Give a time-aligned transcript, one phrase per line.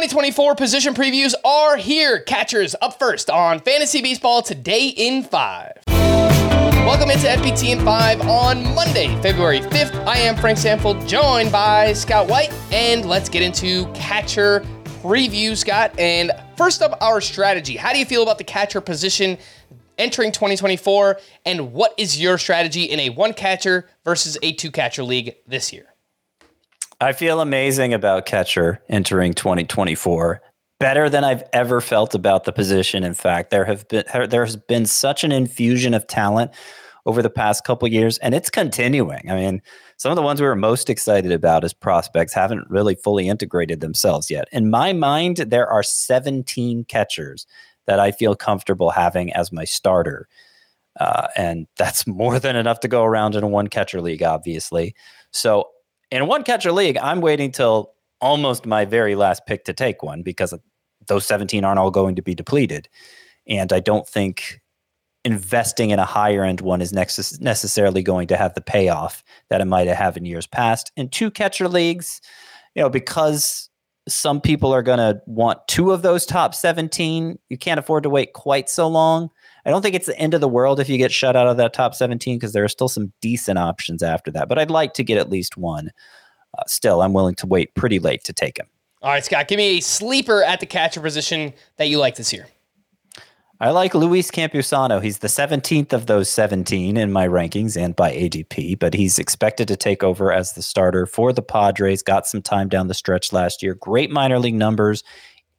[0.00, 2.20] 2024 position previews are here.
[2.20, 5.72] Catchers up first on Fantasy Baseball today in 5.
[5.88, 9.94] Welcome into FBT in 5 on Monday, February 5th.
[10.06, 14.64] I am Frank Stampfl, joined by Scott White, and let's get into catcher
[15.02, 15.92] preview, Scott.
[15.98, 17.76] And first up, our strategy.
[17.76, 19.36] How do you feel about the catcher position
[19.98, 21.20] entering 2024?
[21.44, 25.74] And what is your strategy in a one catcher versus a two catcher league this
[25.74, 25.89] year?
[27.02, 30.42] I feel amazing about catcher entering 2024.
[30.78, 33.04] Better than I've ever felt about the position.
[33.04, 36.50] In fact, there have been there has been such an infusion of talent
[37.06, 39.30] over the past couple years, and it's continuing.
[39.30, 39.62] I mean,
[39.96, 43.80] some of the ones we were most excited about as prospects haven't really fully integrated
[43.80, 44.48] themselves yet.
[44.52, 47.46] In my mind, there are 17 catchers
[47.86, 50.28] that I feel comfortable having as my starter.
[50.98, 54.94] Uh, and that's more than enough to go around in a one catcher league, obviously.
[55.30, 55.70] So
[56.10, 60.22] in one catcher league, I'm waiting till almost my very last pick to take one
[60.22, 60.54] because
[61.06, 62.88] those 17 aren't all going to be depleted.
[63.46, 64.60] And I don't think
[65.24, 69.66] investing in a higher end one is necessarily going to have the payoff that it
[69.66, 70.92] might have in years past.
[70.96, 72.20] In two catcher leagues,
[72.74, 73.68] you know, because
[74.08, 78.10] some people are going to want two of those top 17, you can't afford to
[78.10, 79.30] wait quite so long.
[79.64, 81.56] I don't think it's the end of the world if you get shut out of
[81.58, 84.48] that top 17 because there are still some decent options after that.
[84.48, 85.90] But I'd like to get at least one.
[86.56, 88.66] Uh, still, I'm willing to wait pretty late to take him.
[89.02, 92.32] All right, Scott, give me a sleeper at the catcher position that you like this
[92.32, 92.46] year.
[93.62, 95.02] I like Luis Campusano.
[95.02, 99.68] He's the 17th of those 17 in my rankings and by ADP, but he's expected
[99.68, 102.02] to take over as the starter for the Padres.
[102.02, 103.74] Got some time down the stretch last year.
[103.74, 105.04] Great minor league numbers,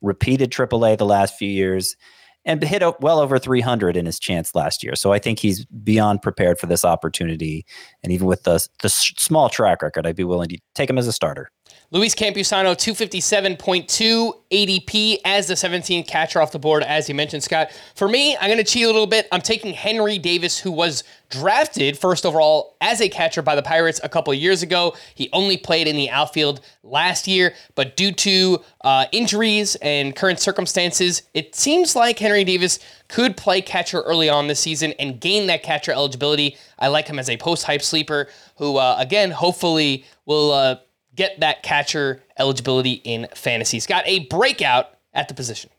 [0.00, 1.94] repeated AAA the last few years,
[2.44, 4.94] and hit well over 300 in his chance last year.
[4.94, 7.64] So I think he's beyond prepared for this opportunity.
[8.02, 11.06] And even with the, the small track record, I'd be willing to take him as
[11.06, 11.50] a starter.
[11.94, 17.70] Luis Campusano, 257.2 ADP as the 17th catcher off the board, as you mentioned, Scott.
[17.94, 19.28] For me, I'm going to cheat a little bit.
[19.30, 24.00] I'm taking Henry Davis, who was drafted first overall as a catcher by the Pirates
[24.02, 24.96] a couple years ago.
[25.14, 30.40] He only played in the outfield last year, but due to uh, injuries and current
[30.40, 32.78] circumstances, it seems like Henry Davis
[33.08, 36.56] could play catcher early on this season and gain that catcher eligibility.
[36.78, 40.52] I like him as a post hype sleeper who, uh, again, hopefully will.
[40.52, 40.76] Uh,
[41.14, 43.76] get that catcher eligibility in fantasy.
[43.76, 45.70] He's got a breakout at the position.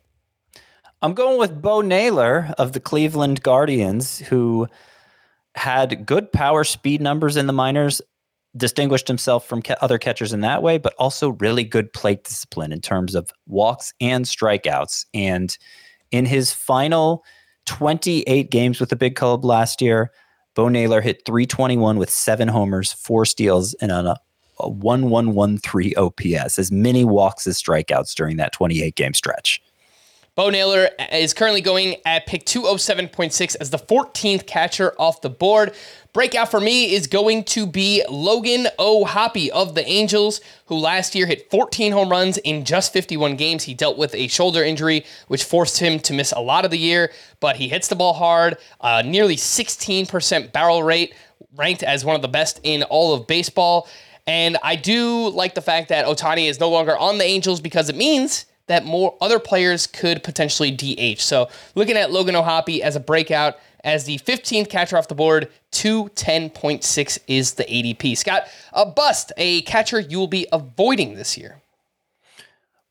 [1.02, 4.68] I'm going with Bo Naylor of the Cleveland Guardians, who
[5.56, 8.02] had good power speed numbers in the minors,
[8.56, 12.72] distinguished himself from ca- other catchers in that way, but also really good plate discipline
[12.72, 15.06] in terms of walks and strikeouts.
[15.14, 15.58] And
[16.12, 17.24] in his final
[17.66, 20.12] 28 games with the big club last year,
[20.56, 24.18] Bo Naylor hit 321 with seven homers, four steals, and a
[24.59, 29.62] a 1113 OPS, as many walks as strikeouts during that 28 game stretch.
[30.36, 35.75] Bo Naylor is currently going at pick 207.6 as the 14th catcher off the board.
[36.12, 41.28] Breakout for me is going to be Logan O'Hoppe of the Angels, who last year
[41.28, 43.63] hit 14 home runs in just 51 games.
[43.63, 46.80] He dealt with a shoulder injury, which forced him to miss a lot of the
[46.80, 51.13] year, but he hits the ball hard, uh, nearly 16% barrel rate,
[51.56, 53.88] ranked as one of the best in all of baseball.
[54.26, 57.90] And I do like the fact that Ohtani is no longer on the Angels because
[57.90, 61.20] it means that more other players could potentially DH.
[61.20, 65.50] So looking at Logan O'Hoppe as a breakout as the 15th catcher off the board,
[65.74, 68.18] 210.6 is the ADP.
[68.18, 71.62] Scott, a bust, a catcher you will be avoiding this year.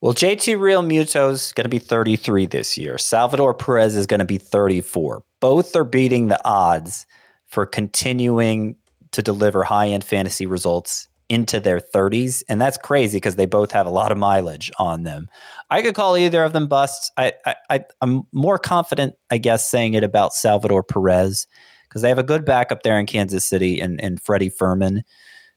[0.03, 2.99] Well, JT Realmuto is going to be 33 this year.
[2.99, 5.23] Salvador Perez is going to be 34.
[5.41, 7.07] Both are beating the odds
[7.47, 8.77] for continuing
[9.13, 12.43] to deliver high end fantasy results into their 30s.
[12.49, 15.29] And that's crazy because they both have a lot of mileage on them.
[15.71, 17.11] I could call either of them busts.
[17.17, 17.33] I,
[17.71, 21.47] I, I'm more confident, I guess, saying it about Salvador Perez
[21.89, 25.05] because they have a good backup there in Kansas City and, and Freddie Fermin,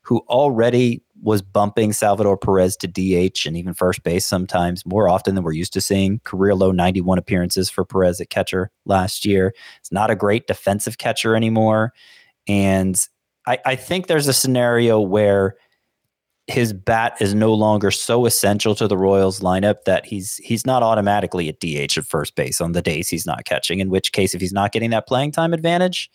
[0.02, 5.34] who already was bumping Salvador Perez to DH and even first base sometimes more often
[5.34, 6.20] than we're used to seeing.
[6.24, 9.54] Career low 91 appearances for Perez at catcher last year.
[9.80, 11.94] It's not a great defensive catcher anymore.
[12.48, 12.96] And
[13.48, 15.56] I, I think there's a scenario where
[16.48, 20.84] his bat is no longer so essential to the Royals lineup that he's he's not
[20.84, 23.80] automatically at DH at first base on the days he's not catching.
[23.80, 26.10] In which case, if he's not getting that playing time advantage,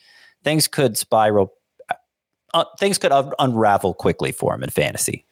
[0.44, 1.53] things could spiral.
[2.53, 5.25] Uh, things could un- unravel quickly for him in fantasy.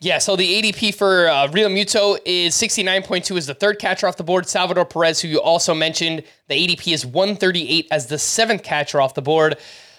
[0.00, 4.24] Yeah, so the ADP for uh, Realmuto is 69.2 as the third catcher off the
[4.24, 4.46] board.
[4.46, 9.14] Salvador Perez, who you also mentioned, the ADP is 138 as the seventh catcher off
[9.14, 9.56] the board.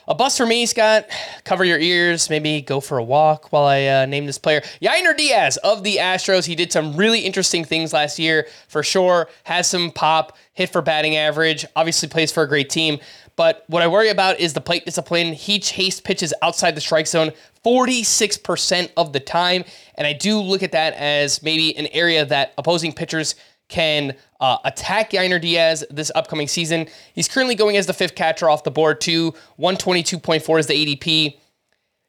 [0.08, 1.08] A bust for me, Scott.
[1.46, 2.30] Cover your ears.
[2.30, 4.62] Maybe go for a walk while I uh, name this player.
[4.80, 6.46] Yainer Diaz of the Astros.
[6.46, 9.28] He did some really interesting things last year, for sure.
[9.46, 11.66] Has some pop, hit for batting average.
[11.76, 13.00] Obviously plays for a great team.
[13.36, 15.34] But what I worry about is the plate discipline.
[15.34, 17.32] He chased pitches outside the strike zone
[17.66, 19.64] 46% of the time.
[19.96, 23.34] And I do look at that as maybe an area that opposing pitchers
[23.68, 26.88] can uh, attack Yainer Diaz this upcoming season.
[27.14, 31.38] He's currently going as the fifth catcher off the board, to 122.4 is the ADP.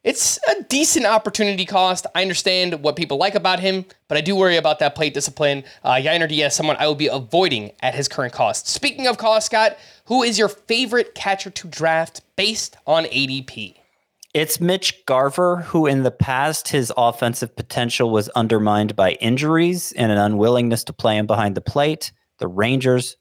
[0.05, 2.07] It's a decent opportunity cost.
[2.15, 5.65] I understand what people like about him, but I do worry about that plate discipline.
[5.83, 8.69] Uh, Yainer Diaz, someone I will be avoiding at his current cost.
[8.69, 13.79] Speaking of cost, Scott, who is your favorite catcher to draft based on ADP?
[14.37, 20.13] It's Mitch Garver, who in the past his offensive potential was undermined by injuries and
[20.13, 22.13] an unwillingness to play him behind the plate.
[22.37, 23.17] The Rangers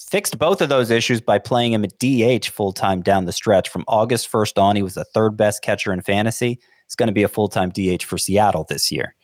[0.00, 3.68] fixed both of those issues by playing him at DH full time down the stretch.
[3.68, 6.58] From August 1st on, he was the third best catcher in fantasy.
[6.84, 9.14] It's going to be a full time DH for Seattle this year.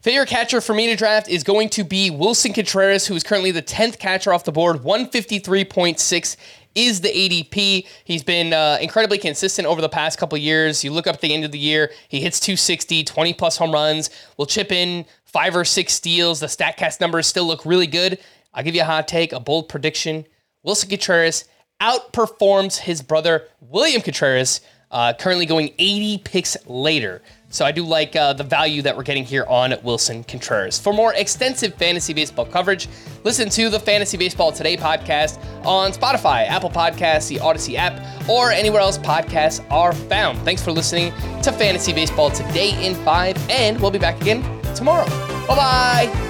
[0.00, 3.50] Favorite catcher for me to draft is going to be Willson Contreras, who is currently
[3.50, 6.36] the 10th catcher off the board, 153.6
[6.74, 7.86] is the ADP.
[8.06, 10.82] He's been uh, incredibly consistent over the past couple years.
[10.82, 13.72] You look up at the end of the year, he hits 260, 20 plus home
[13.72, 14.08] runs,
[14.38, 16.40] will chip in five or six steals.
[16.40, 18.18] The StatCast numbers still look really good.
[18.54, 20.24] I'll give you a hot take, a bold prediction.
[20.66, 21.44] Willson Contreras
[21.82, 27.22] outperforms his brother, William Contreras, uh, currently going 80 picks later.
[27.52, 30.78] So I do like uh, the value that we're getting here on Willson Contreras.
[30.78, 32.88] For more extensive fantasy baseball coverage,
[33.24, 38.52] listen to the Fantasy Baseball Today podcast on Spotify, Apple Podcasts, the Audacy app, or
[38.52, 40.38] anywhere else podcasts are found.
[40.42, 44.42] Thanks for listening to Fantasy Baseball Today in 5, and we'll be back again
[44.76, 45.08] tomorrow.
[45.48, 46.29] Bye bye.